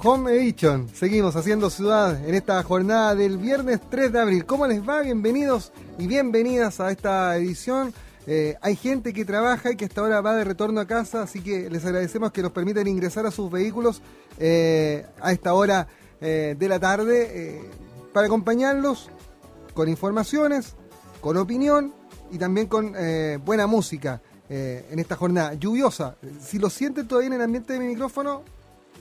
[0.00, 0.88] Home Edition.
[0.94, 4.46] Seguimos haciendo ciudad en esta jornada del viernes 3 de abril.
[4.46, 5.02] ¿Cómo les va?
[5.02, 7.92] Bienvenidos y bienvenidas a esta edición.
[8.28, 11.40] Eh, hay gente que trabaja y que hasta ahora va de retorno a casa, así
[11.40, 14.00] que les agradecemos que nos permitan ingresar a sus vehículos
[14.38, 15.88] eh, a esta hora
[16.20, 17.60] eh, de la tarde
[18.12, 19.10] para acompañarlos
[19.74, 20.76] con informaciones,
[21.20, 21.92] con opinión
[22.30, 22.94] y también con
[23.44, 26.16] buena música en esta jornada lluviosa.
[26.40, 28.42] Si lo sienten todavía en el ambiente de mi micrófono,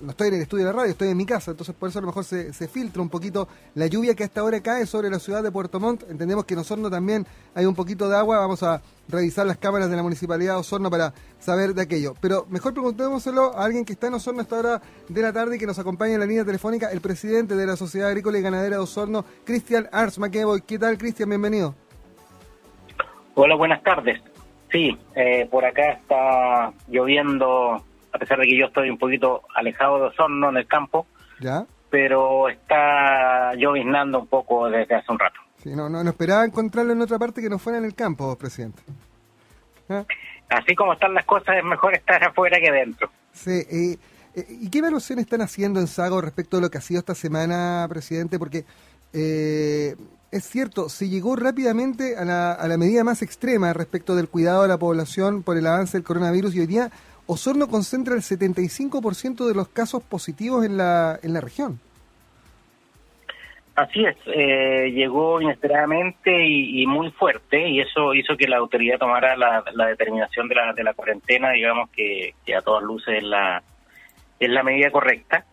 [0.01, 1.99] no estoy en el estudio de la radio, estoy en mi casa, entonces por eso
[1.99, 5.19] a lo mejor se, filtra un poquito la lluvia que hasta ahora cae sobre la
[5.19, 6.03] ciudad de Puerto Montt.
[6.09, 9.89] Entendemos que en Osorno también hay un poquito de agua, vamos a revisar las cámaras
[9.89, 12.13] de la Municipalidad de Osorno para saber de aquello.
[12.21, 15.55] Pero mejor preguntémoselo a alguien que está en Osorno a esta hora de la tarde
[15.55, 18.41] y que nos acompaña en la línea telefónica, el presidente de la Sociedad Agrícola y
[18.41, 20.61] Ganadera de Osorno, Cristian Arts McEvoy.
[20.61, 21.29] ¿Qué tal, Cristian?
[21.29, 21.73] Bienvenido.
[23.35, 24.19] Hola, buenas tardes.
[24.71, 27.81] Sí, eh, por acá está lloviendo
[28.17, 31.05] a pesar de que yo estoy un poquito alejado de Osorno en el campo,
[31.39, 31.65] ¿Ya?
[31.91, 35.39] pero está lloviznando un poco desde hace un rato.
[35.61, 38.81] Sí, no, no, esperaba encontrarlo en otra parte que no fuera en el campo, presidente.
[39.89, 40.03] ¿Ah?
[40.49, 43.09] Así como están las cosas, es mejor estar afuera que dentro.
[43.33, 43.97] Sí, eh,
[44.49, 47.85] ¿y qué evaluación están haciendo en Sago respecto a lo que ha sido esta semana,
[47.87, 48.39] presidente?
[48.39, 48.65] Porque
[49.13, 49.95] eh,
[50.31, 54.63] es cierto, se llegó rápidamente a la, a la medida más extrema respecto del cuidado
[54.63, 56.91] de la población por el avance del coronavirus y hoy día
[57.27, 61.79] Osorno concentra el 75% de los casos positivos en la, en la región.
[63.75, 69.35] Así es, eh, llegó inesperadamente y, muy fuerte y eso hizo que la autoridad tomara
[69.35, 73.61] la, determinación de la, de la cuarentena, digamos que, a todas luces es la,
[74.39, 75.45] es la medida correcta.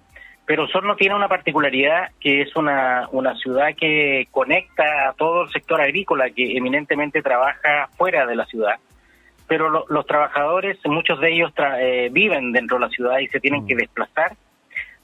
[0.47, 5.50] Pero Osorno tiene una particularidad que es una, una ciudad que conecta a todo el
[5.50, 8.77] sector agrícola que eminentemente trabaja fuera de la ciudad
[9.47, 13.67] pero los trabajadores, muchos de ellos eh, viven dentro de la ciudad y se tienen
[13.67, 13.78] que mm.
[13.78, 14.36] desplazar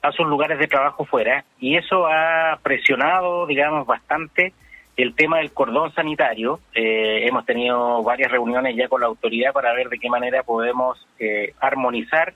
[0.02, 4.54] a sus lugares de trabajo fuera y eso ha presionado, digamos, bastante
[4.96, 6.60] el tema del cordón sanitario.
[6.74, 11.06] Eh, hemos tenido varias reuniones ya con la autoridad para ver de qué manera podemos
[11.18, 12.34] eh, armonizar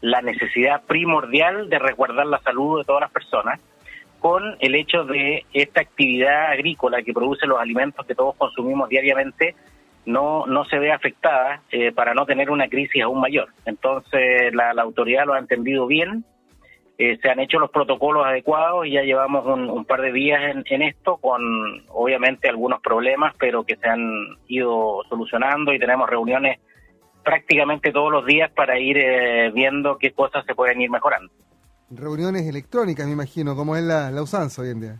[0.00, 3.60] la necesidad primordial de resguardar la salud de todas las personas
[4.18, 9.54] con el hecho de esta actividad agrícola que produce los alimentos que todos consumimos diariamente
[10.06, 13.48] no, no se ve afectada eh, para no tener una crisis aún mayor.
[13.64, 16.24] Entonces la, autoridad lo ha entendido bien,
[16.98, 20.82] eh, se han hecho los protocolos adecuados y ya llevamos un, par de días en,
[20.82, 21.42] esto con
[21.88, 26.58] obviamente algunos problemas, pero que se han ido solucionando y tenemos reuniones
[27.24, 31.32] prácticamente todos los días para ir eh, viendo qué cosas se pueden ir mejorando.
[31.90, 34.96] Reuniones electrónicas, me imagino, como es la, la usanza hoy en día.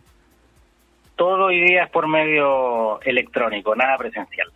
[1.15, 4.51] Todo hoy día es por medio electrónico, nada presencial.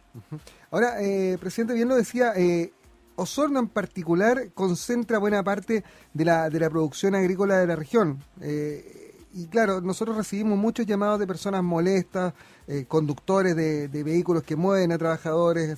[0.71, 2.73] Ahora, eh, presidente, bien lo decía, eh,
[3.17, 8.21] Osorno en particular concentra buena parte de la, de la producción agrícola de la región.
[8.41, 12.33] Eh, y claro, nosotros recibimos muchos llamados de personas molestas,
[12.67, 15.77] eh, conductores de, vehículos que mueven a trabajadores,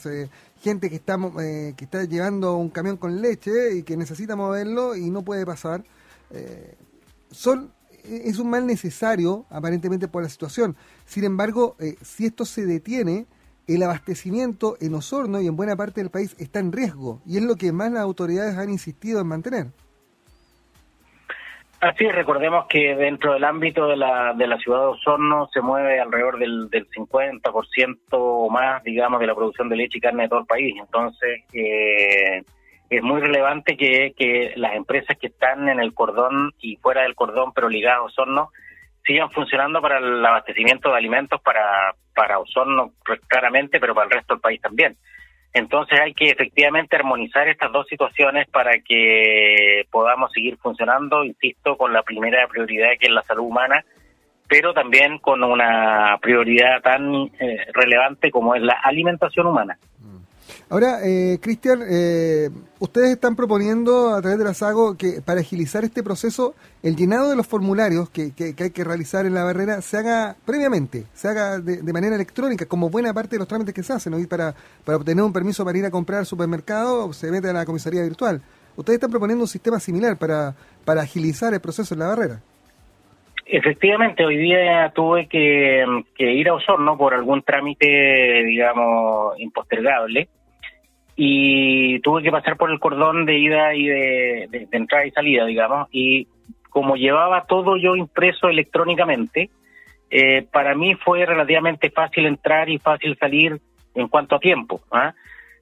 [0.62, 1.18] gente que está,
[1.76, 5.84] que está llevando un camión con leche y que necesita moverlo y no puede pasar.
[7.32, 7.72] son
[8.04, 10.76] es un mal necesario, aparentemente por la situación.
[11.06, 13.26] Sin embargo, si esto se detiene,
[13.68, 17.44] el abastecimiento en Osorno y en buena parte del país está en riesgo y es
[17.44, 19.68] lo que más las autoridades han insistido en mantener.
[21.80, 26.00] Así recordemos que dentro del ámbito de la, de la ciudad de Osorno se mueve
[26.00, 30.30] alrededor del, del 50% o más, digamos, de la producción de leche y carne de
[30.30, 30.74] todo el país.
[30.80, 32.44] Entonces, eh,
[32.90, 37.14] es muy relevante que, que las empresas que están en el cordón y fuera del
[37.14, 38.50] cordón, pero ligadas a Osorno,
[39.08, 42.92] sigan funcionando para el abastecimiento de alimentos para, para Osorno
[43.28, 44.98] claramente, pero para el resto del país también.
[45.54, 51.94] Entonces hay que efectivamente armonizar estas dos situaciones para que podamos seguir funcionando, insisto, con
[51.94, 53.84] la primera prioridad que es la salud humana,
[54.48, 59.78] pero también con una prioridad tan eh, relevante como es la alimentación humana.
[60.70, 65.84] Ahora, eh, Cristian, eh, ustedes están proponiendo a través de la SAGO que para agilizar
[65.84, 69.98] este proceso, el llenado de los formularios que, hay que realizar en la barrera se
[69.98, 73.94] haga previamente, se haga de, manera electrónica, como buena parte de los trámites que se
[73.94, 74.12] hacen.
[74.12, 74.28] ¿no?
[74.28, 74.54] para,
[74.86, 78.04] para obtener un permiso para ir a comprar al supermercado, se mete a la comisaría
[78.04, 78.42] virtual.
[78.76, 80.54] Ustedes están proponiendo un sistema similar para,
[80.86, 82.42] para agilizar el proceso en la barrera.
[83.46, 85.86] Efectivamente, hoy día tuve que,
[86.16, 90.28] que ir a Osorno por algún trámite, digamos, impostergable
[91.20, 95.88] y tuve que pasar por el cordón de ida y de, entrada y salida, digamos,
[95.92, 96.28] y
[96.70, 99.50] como llevaba todo yo impreso electrónicamente,
[100.12, 103.60] eh, para mí fue relativamente fácil entrar y fácil salir
[103.96, 104.80] en cuanto a tiempo.
[104.92, 105.16] ¿ah?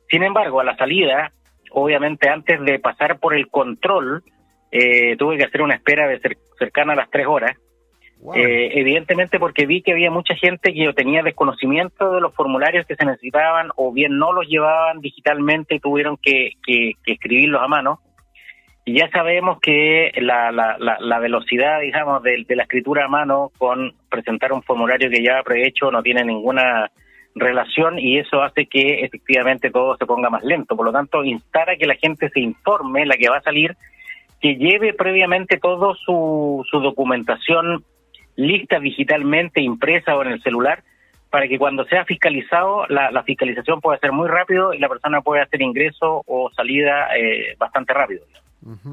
[0.10, 1.32] Sin embargo, a la salida,
[1.72, 4.24] obviamente antes de pasar por el control,
[4.72, 6.20] eh, tuve que hacer una espera de
[6.60, 7.56] cercana a las tres horas.
[8.34, 12.96] Eh, evidentemente porque vi que había mucha gente que tenía desconocimiento de los formularios que
[12.96, 16.54] se necesitaban o bien no los llevaban digitalmente y tuvieron que,
[17.06, 18.00] escribirlos a mano.
[18.84, 23.94] Y ya sabemos que la, la, la, velocidad, digamos, de, la escritura a mano con
[24.10, 26.92] presentar un formulario que ya prehecho no tiene ninguna
[27.34, 30.76] relación y eso hace que efectivamente todo se ponga más lento.
[30.76, 33.76] Por lo tanto, instar a que la gente se informe, la que va a salir,
[34.40, 37.84] que lleve previamente todo su, su documentación
[38.36, 40.84] lista digitalmente, impresa o en el celular,
[41.30, 45.44] para que cuando sea fiscalizado, la, fiscalización pueda ser muy rápido y la persona pueda
[45.44, 48.24] hacer ingreso o salida eh, bastante rápido.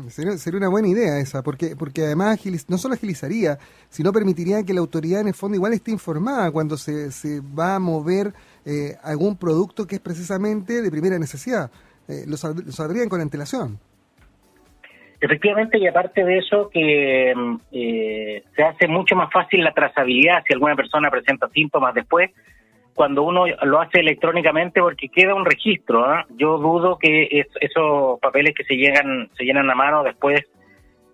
[0.08, 3.58] sería, una buena idea esa, porque porque además no solo agilizaría,
[3.88, 7.76] sino permitiría que la autoridad en el fondo igual esté informada cuando se, se va
[7.76, 8.32] a mover
[8.64, 11.70] eh, algún producto que es precisamente de primera necesidad.
[12.08, 13.78] Eh, lo, lo saldrían con antelación.
[15.22, 17.32] Efectivamente, y aparte de eso, que
[17.70, 22.32] eh, se hace mucho más fácil la trazabilidad si alguna persona presenta síntomas después,
[22.92, 26.04] cuando uno lo hace electrónicamente, porque queda un registro.
[26.04, 26.26] ¿ah?
[26.30, 30.44] Yo dudo que esos papeles que se llegan, se llenan a mano después,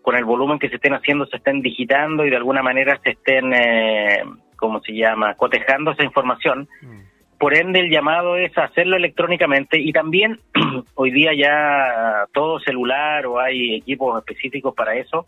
[0.00, 3.10] con el volumen que se estén haciendo, se estén digitando y de alguna manera se
[3.10, 4.24] estén, eh,
[4.56, 6.66] ¿cómo se llama?, cotejando esa información.
[6.80, 7.07] Mm.
[7.38, 10.40] Por ende, el llamado es hacerlo electrónicamente y también
[10.94, 15.26] hoy día ya todo celular o hay equipos específicos para eso,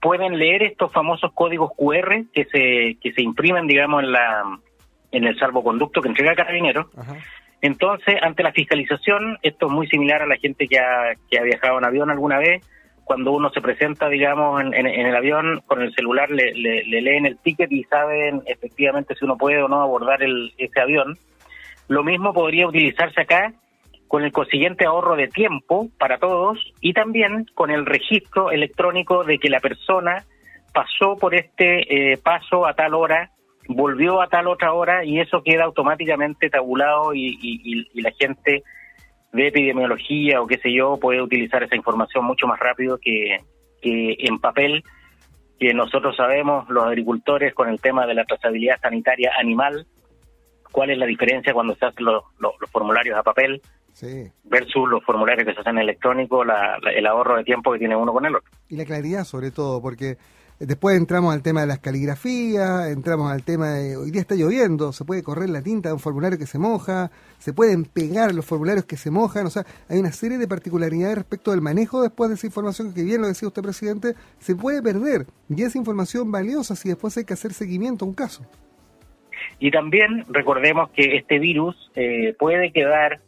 [0.00, 4.58] pueden leer estos famosos códigos QR que se, que se imprimen, digamos, en, la,
[5.12, 6.90] en el salvoconducto que entrega Carabinero.
[7.62, 11.42] Entonces, ante la fiscalización, esto es muy similar a la gente que ha, que ha
[11.42, 12.62] viajado en avión alguna vez.
[13.04, 17.24] Cuando uno se presenta, digamos, en, en, el avión, con el celular le, le, leen
[17.24, 21.16] el ticket y saben efectivamente si uno puede o no abordar el, ese avión.
[21.88, 23.52] Lo mismo podría utilizarse acá
[24.08, 29.38] con el consiguiente ahorro de tiempo para todos y también con el registro electrónico de
[29.38, 30.24] que la persona
[30.72, 33.30] pasó por este eh, paso a tal hora,
[33.68, 38.62] volvió a tal otra hora y eso queda automáticamente tabulado y, la gente
[39.32, 43.38] de epidemiología o qué sé yo puede utilizar esa información mucho más rápido que,
[43.80, 44.84] que en papel,
[45.58, 49.86] que nosotros sabemos los agricultores con el tema de la trazabilidad sanitaria animal,
[50.74, 52.24] cuál es la diferencia cuando se hacen los,
[52.72, 53.62] formularios a papel
[54.42, 56.44] versus los formularios que se hacen electrónicos,
[56.96, 58.50] el ahorro de tiempo que tiene uno con el otro.
[58.68, 60.18] Y la claridad sobre todo, porque
[60.58, 64.92] después entramos al tema de las caligrafías, entramos al tema de hoy día está lloviendo,
[64.92, 68.44] se puede correr la tinta de un formulario que se moja, se pueden pegar los
[68.44, 72.30] formularios que se mojan, o sea, hay una serie de particularidades respecto del manejo después
[72.30, 76.32] de esa información que bien lo decía usted, presidente, se puede perder y esa información
[76.32, 78.44] valiosa si después hay que hacer seguimiento a un caso.
[79.58, 83.20] Y también recordemos que este virus eh, puede quedar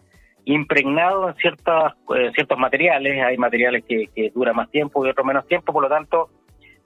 [0.44, 5.26] impregnado en ciertos, eh, ciertos materiales, hay materiales que, que duran más tiempo y otros
[5.26, 6.30] menos tiempo, por lo tanto,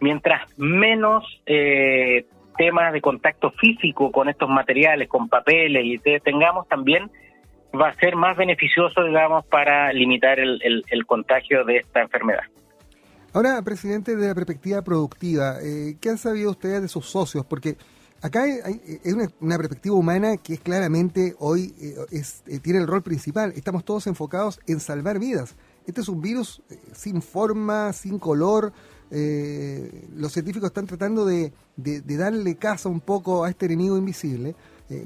[0.00, 2.24] mientras menos eh,
[2.56, 7.10] temas de contacto físico con estos materiales, con papeles y tengamos también,
[7.78, 12.42] va a ser más beneficioso, digamos, para limitar el, el, contagio de esta enfermedad.
[13.32, 17.46] Ahora, presidente, de la perspectiva productiva, eh, ¿qué han sabido ustedes de sus socios?
[17.46, 17.76] Porque
[18.22, 23.02] Acá es una, perspectiva humana que es claramente hoy eh, es, eh, tiene el rol
[23.02, 23.54] principal.
[23.56, 25.54] Estamos todos enfocados en salvar vidas.
[25.86, 28.74] Este es un virus eh, sin forma, sin color.
[29.10, 34.54] los científicos están tratando de, darle caza un poco a este enemigo invisible,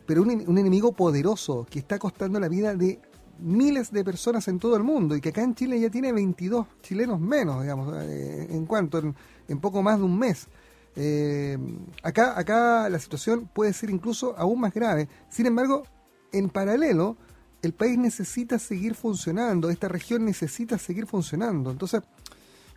[0.07, 2.99] pero un, un, enemigo poderoso que está costando la vida de
[3.39, 6.67] miles de personas en todo el mundo y que acá en Chile ya tiene 22
[6.83, 9.15] chilenos menos, digamos, en cuanto en,
[9.49, 10.49] en poco más de un mes.
[10.97, 11.59] Eh,
[12.03, 15.09] acá, acá la situación puede ser incluso aún más grave.
[15.29, 15.85] Sin embargo,
[16.33, 17.17] en paralelo,
[17.63, 21.71] el país necesita seguir funcionando, esta región necesita seguir funcionando.
[21.71, 22.03] Entonces,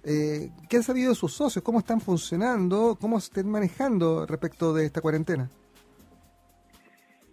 [0.03, 1.63] eh, ¿qué han sabido de sus socios?
[1.63, 2.97] ¿Cómo están funcionando?
[2.99, 5.49] ¿Cómo están manejando respecto de esta cuarentena?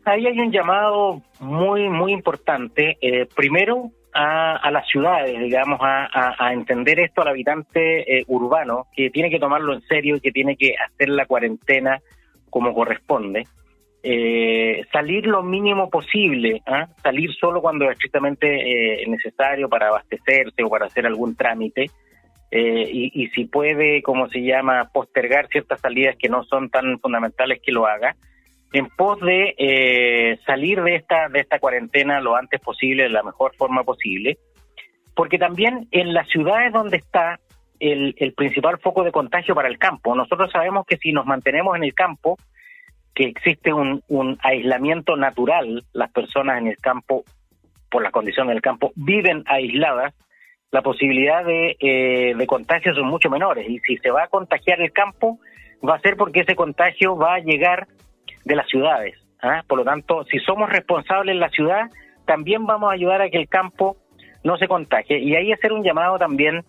[0.04, 2.98] Ahí hay un llamado muy, muy importante.
[3.00, 9.30] Eh, primero, a, las ciudades, digamos, a, entender esto al habitante eh, urbano, que tiene
[9.30, 12.00] que tomarlo en serio y que tiene que hacer la cuarentena
[12.48, 13.44] como corresponde.
[14.02, 16.88] Eh, salir lo mínimo posible, ¿ah?
[17.02, 21.90] salir solo cuando es estrictamente eh, necesario para abastecerse o para hacer algún trámite,
[22.56, 27.60] y, y, si puede, como se llama, postergar ciertas salidas que no son tan fundamentales
[27.60, 28.14] que lo haga,
[28.74, 33.22] en pos de eh, salir de esta, de esta cuarentena lo antes posible, de la
[33.22, 34.36] mejor forma posible,
[35.14, 37.38] porque también en las ciudades donde está
[37.78, 41.76] el, el principal foco de contagio para el campo, nosotros sabemos que si nos mantenemos
[41.76, 42.36] en el campo,
[43.14, 47.22] que existe un, un aislamiento natural, las personas en el campo,
[47.88, 50.14] por la condición del campo, viven aisladas,
[50.72, 53.68] la posibilidad de, eh, de contagio son mucho menores.
[53.68, 55.38] Y si se va a contagiar el campo,
[55.88, 57.86] va a ser porque ese contagio va a llegar
[58.44, 59.16] de las ciudades.
[59.42, 59.62] ¿ah?
[59.66, 61.90] Por lo tanto, si somos responsables en la ciudad,
[62.26, 63.96] también vamos a ayudar a que el campo
[64.42, 65.18] no se contagie.
[65.18, 66.64] Y ahí hacer un llamado también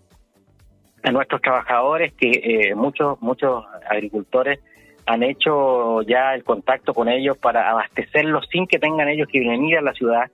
[1.04, 4.60] a nuestros trabajadores, que eh, muchos, muchos agricultores
[5.06, 9.78] han hecho ya el contacto con ellos para abastecerlos sin que tengan ellos que venir
[9.78, 10.32] a la ciudad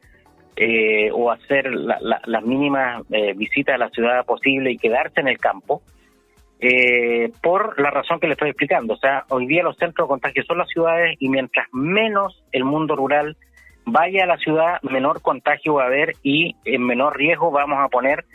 [0.56, 5.38] eh, o hacer las mínimas eh, visitas a la ciudad posible y quedarse en el
[5.38, 5.82] campo,
[6.62, 8.94] eh, por la razón que le estoy explicando.
[8.94, 12.64] O sea, hoy día los centros de contagio son las ciudades y mientras menos el
[12.64, 13.36] mundo rural
[13.86, 17.90] vaya a la ciudad, menor contagio va a haber y en menor riesgo vamos a
[17.90, 18.26] poner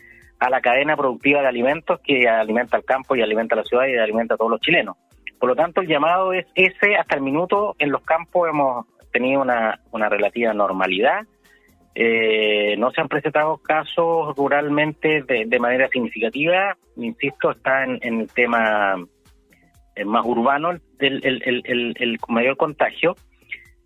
[0.40, 3.97] a la cadena productiva de alimentos que alimenta al campo y alimenta la ciudad y
[3.97, 4.97] alimenta a todos los chilenos.
[5.38, 6.97] Por lo tanto, el llamado es ese.
[6.97, 11.26] Hasta el minuto en los campos hemos tenido una, una relativa normalidad.
[11.98, 16.76] Eh, no se han presentado casos ruralmente de, manera significativa.
[16.96, 19.02] Insisto, está en, el tema
[19.94, 23.16] eh, más urbano el, mayor contagio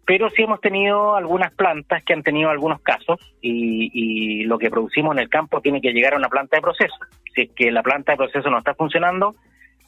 [0.04, 5.14] pero sí hemos tenido algunas plantas que han tenido algunos casos y, lo que producimos
[5.14, 6.96] en el campo tiene que llegar a una planta de proceso.
[7.32, 9.36] Si es que la planta de proceso no está funcionando,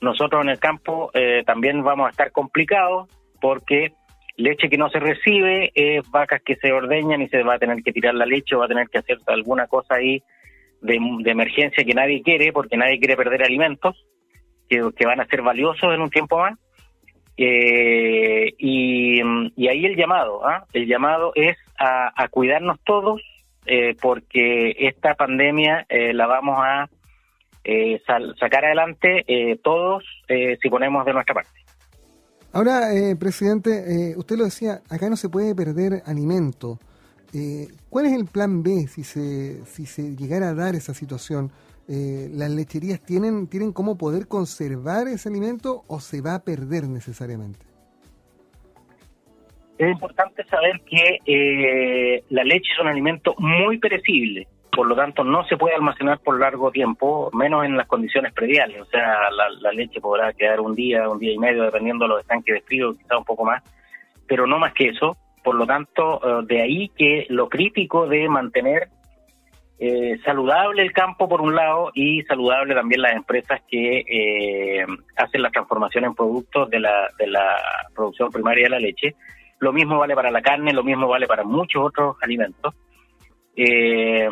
[0.00, 3.08] nosotros en el campo eh, también vamos a estar complicados
[3.40, 3.94] porque
[4.42, 7.82] leche que no se recibe es vacas que se ordeñan y se va a tener
[7.82, 10.22] que tirar la leche o va a tener que hacer alguna cosa ahí
[10.80, 14.04] de, emergencia que nadie quiere porque nadie quiere perder alimentos
[14.68, 16.58] que, van a ser valiosos en un tiempo más
[17.36, 19.20] eh, y,
[19.68, 20.64] ahí el llamado, ¿ah?
[20.72, 23.22] el llamado es a, cuidarnos todos
[23.66, 26.88] eh, porque esta pandemia eh, la vamos a
[28.38, 29.24] sacar adelante
[29.62, 30.04] todos
[30.60, 31.61] si ponemos de nuestra parte.
[32.52, 36.78] Ahora, presidente, usted lo decía, acá no se puede perder alimento.
[37.88, 41.50] ¿Cuál es el plan B si se, si se llegara a dar esa situación?
[41.88, 46.84] eh, las lecherías tienen, tienen cómo poder conservar ese alimento o se va a perder
[46.84, 47.66] necesariamente?
[49.78, 55.22] Es importante saber que eh, la leche es un alimento muy perecible, por lo tanto
[55.22, 59.72] no se puede almacenar por largo tiempo, menos en las condiciones prediales, o sea, la,
[59.72, 62.92] leche podrá quedar un día, un día y medio, dependiendo de los estanques de frío,
[62.94, 63.62] quizá un poco más,
[64.26, 68.28] pero no más que eso, por lo tanto, eh, de ahí que lo crítico de
[68.28, 68.88] mantener
[69.78, 74.86] eh, saludable el campo por un lado y saludable también las empresas que eh,
[75.16, 77.56] hacen la transformación en productos de la, de la
[77.94, 79.16] producción primaria de la leche.
[79.58, 82.74] Lo mismo vale para la carne, lo mismo vale para muchos otros alimentos,
[83.56, 84.28] eh,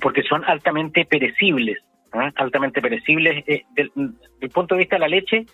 [0.00, 1.78] porque son altamente perecibles,
[2.36, 3.44] altamente perecibles.
[3.46, 3.92] Del,
[4.40, 5.46] del, punto de vista de la leche,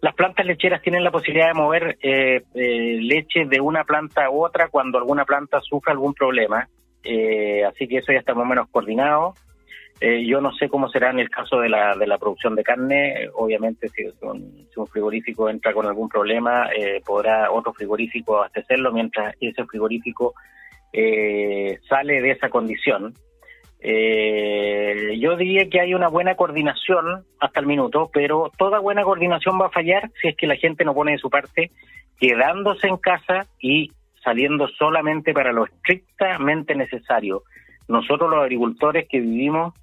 [0.00, 4.98] las plantas lecheras tienen la posibilidad de mover leche de una planta a otra cuando
[4.98, 6.68] alguna planta sufre algún problema
[7.04, 9.34] eh, así que eso ya está más menos coordinado.
[10.00, 12.64] Eh, yo no sé cómo será en el caso de la, de la producción de
[12.64, 13.28] carne.
[13.34, 19.64] Obviamente, si, un, frigorífico entra con algún problema, eh, podrá otro frigorífico abastecerlo mientras ese
[19.66, 20.34] frigorífico
[21.88, 23.14] sale de esa condición.
[23.82, 29.66] yo diría que hay una buena coordinación hasta el minuto, pero toda buena coordinación va
[29.66, 31.70] a fallar si es que la gente no pone de su parte,
[32.18, 33.90] quedándose en casa y
[34.24, 37.42] saliendo solamente para lo estrictamente necesario.
[37.88, 39.74] Nosotros los agricultores que vivimos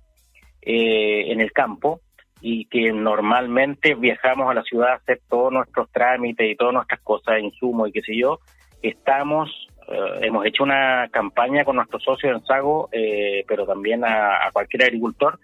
[0.64, 2.02] eh, en el campo
[2.42, 7.00] y que normalmente viajamos a la ciudad a hacer todos nuestros trámites y todas nuestras
[7.02, 8.40] cosas, insumos y qué sé yo,
[8.82, 14.50] estamos, eh, hemos hecho una campaña con nuestros socios en Sago, eh, pero también a,
[14.54, 15.40] cualquier agricultor,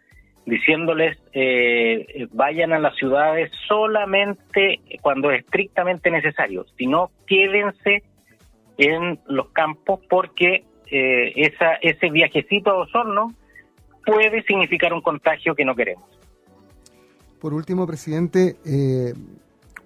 [0.46, 1.18] diciéndoles
[2.32, 8.04] vayan a las ciudades solamente cuando es estrictamente necesario, si no, quédense
[8.78, 11.52] en los campos porque eh,
[11.82, 13.34] ese viajecito a Osorno
[14.06, 16.06] puede significar un contagio que no queremos.
[17.42, 19.14] Por último, presidente, eh,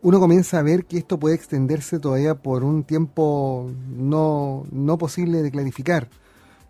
[0.04, 5.42] uno comienza a ver que esto puede extenderse todavía por un tiempo no, no posible
[5.42, 6.10] de clarificar.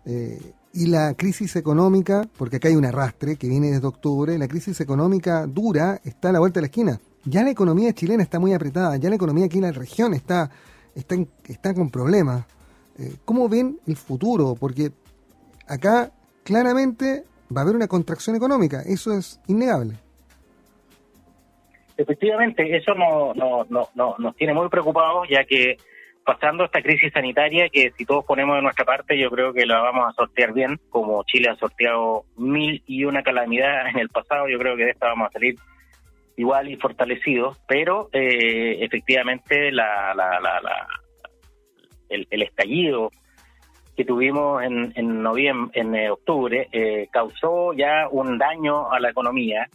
[0.04, 4.48] Eh, y la crisis económica, porque acá hay un arrastre que viene desde octubre, la
[4.48, 7.00] crisis económica dura está a la vuelta de la esquina.
[7.24, 10.50] Ya la economía chilena está muy apretada, ya la economía aquí en la región está
[11.74, 12.44] con problemas.
[12.98, 14.56] Eh, ¿Cómo ven el futuro?
[14.58, 14.92] Porque
[15.66, 16.12] acá
[16.42, 17.24] claramente
[17.54, 19.98] va a haber una contracción económica, eso es innegable.
[22.02, 25.76] Efectivamente, eso no, no, no, nos tiene muy preocupados, ya que
[26.24, 29.80] pasando esta crisis sanitaria, que si todos ponemos de nuestra parte, yo creo que la
[29.80, 34.48] vamos a sortear bien, como Chile ha sorteado mil y una calamidad en el pasado,
[34.48, 35.54] yo creo que de esta vamos a salir
[36.36, 40.88] igual y fortalecidos, pero eh, efectivamente la, la, la,
[42.08, 43.10] el, estallido
[43.96, 49.10] que tuvimos en, en noviembre, en eh, octubre, eh, causó ya un daño a la
[49.10, 49.68] economía.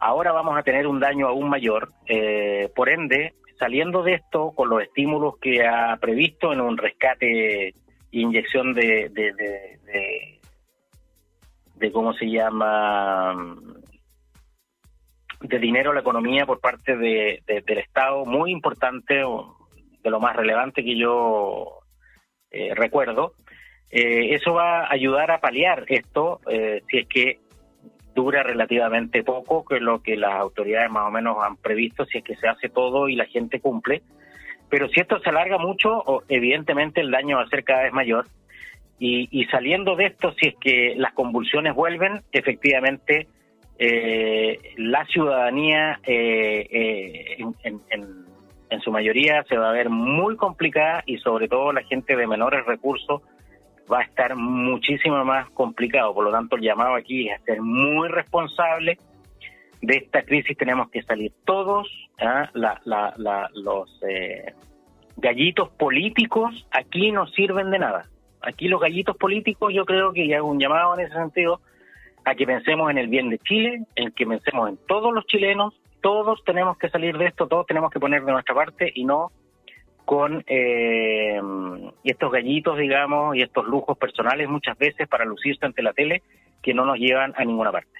[0.00, 1.92] Ahora vamos a tener un daño aún mayor.
[2.06, 7.74] Eh, por ende, saliendo de esto, con los estímulos que ha previsto en un rescate,
[8.10, 10.40] inyección de, de, de,
[11.76, 13.34] de, cómo se llama,
[15.42, 20.34] de dinero a la economía por parte de, del Estado, muy importante, de lo más
[20.34, 21.80] relevante que yo
[22.50, 23.34] eh, recuerdo.
[23.90, 27.40] Eh, eso va a ayudar a paliar esto eh, si es que
[28.20, 32.24] dura relativamente poco, que lo que las autoridades más o menos han previsto, si es
[32.24, 34.02] que se hace todo y la gente cumple.
[34.68, 38.26] Pero si esto se alarga mucho, evidentemente el daño va a ser cada vez mayor.
[39.02, 43.28] Y, saliendo de esto, si es que las convulsiones vuelven, efectivamente
[44.76, 48.30] la ciudadanía en, en
[48.70, 52.26] en su mayoría se va a ver muy complicada y sobre todo la gente de
[52.26, 53.22] menores recursos
[53.90, 56.14] va a estar muchísimo más complicado.
[56.14, 58.98] Por lo tanto, el llamado aquí es ser muy responsable
[59.82, 60.56] de esta crisis.
[60.56, 61.88] Tenemos que salir todos,
[62.20, 62.50] ¿ah?
[62.54, 64.54] los eh,
[65.16, 68.06] gallitos políticos aquí no sirven de nada.
[68.42, 71.60] Aquí los gallitos políticos yo creo que ya hago un llamado en ese sentido
[72.24, 75.74] a que pensemos en el bien de Chile, en que pensemos en todos los chilenos,
[76.00, 79.30] todos tenemos que salir de esto, todos tenemos que poner de nuestra parte y no
[80.10, 81.40] con eh,
[82.02, 86.24] estos gallitos, digamos, y estos lujos personales muchas veces para lucirse ante la tele
[86.60, 87.92] que no nos llevan a ninguna parte.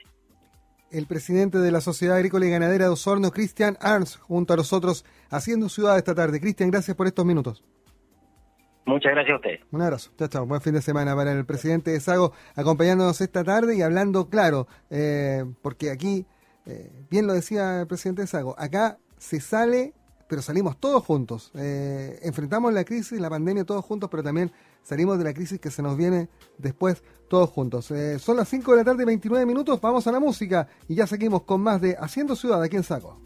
[0.91, 5.05] El presidente de la Sociedad Agrícola y Ganadera de Osorno, Cristian Arns, junto a nosotros,
[5.31, 6.41] haciendo ciudad esta tarde.
[6.41, 7.63] Cristian, gracias por estos minutos.
[8.87, 9.61] Muchas gracias a usted.
[9.71, 10.11] Un abrazo.
[10.19, 10.47] Chao, chao.
[10.47, 14.67] Buen fin de semana para el presidente de Sago, acompañándonos esta tarde y hablando claro,
[14.91, 16.27] eh, porque aquí
[16.67, 19.93] eh, bien lo decía el presidente Sago, acá se sale,
[20.31, 21.51] pero salimos todos juntos.
[21.55, 24.53] Eh, enfrentamos la crisis, la pandemia todos juntos, pero también
[24.85, 27.91] salimos de la crisis que se nos viene después todos juntos.
[27.91, 31.09] Eh, son las 5 de la tarde, 29 minutos, vamos a la música y ya
[31.09, 33.19] seguimos con más de Haciendo Ciudad aquí en Saco.